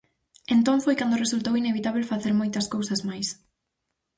Entón 0.55 0.77
foi 0.85 0.95
cando 0.99 1.21
resultou 1.23 1.53
inevitábel 1.61 2.09
facer 2.11 2.33
moitas 2.39 2.69
cousas 2.73 3.01
máis. 3.09 3.27